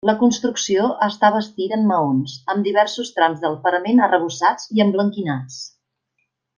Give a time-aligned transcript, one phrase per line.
[0.09, 5.65] La construcció està bastida en maons, amb diversos trams del parament arrebossats i emblanquinats.